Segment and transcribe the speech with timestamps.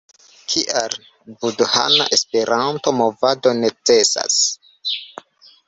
[0.53, 0.95] Kial
[1.43, 4.41] budhana Esperanto-movado necesas?